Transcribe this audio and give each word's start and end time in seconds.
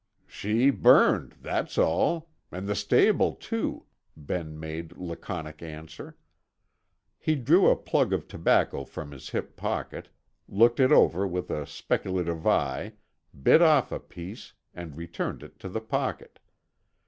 "She 0.25 0.71
burned, 0.71 1.35
that's 1.43 1.77
all. 1.77 2.31
'N' 2.51 2.65
the 2.65 2.73
stable, 2.73 3.33
too," 3.33 3.85
Ben 4.17 4.59
made 4.59 4.97
laconic 4.97 5.61
answer. 5.61 6.17
He 7.19 7.35
drew 7.35 7.69
a 7.69 7.75
plug 7.75 8.11
of 8.11 8.27
tobacco 8.27 8.83
from 8.83 9.11
his 9.11 9.29
hip 9.29 9.55
pocket, 9.55 10.09
looked 10.49 10.79
it 10.79 10.91
over 10.91 11.27
with 11.27 11.51
a 11.51 11.67
speculative 11.67 12.47
eye, 12.47 12.93
bit 13.43 13.61
off 13.61 13.91
a 13.91 13.99
piece, 13.99 14.53
and 14.73 14.97
returned 14.97 15.43
it 15.43 15.59
to 15.59 15.69
the 15.69 15.81
pocket. 15.81 16.39